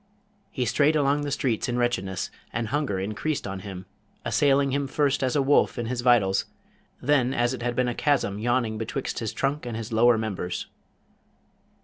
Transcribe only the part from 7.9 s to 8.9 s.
chasm yawning